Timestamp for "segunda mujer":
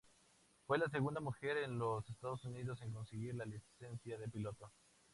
0.89-1.57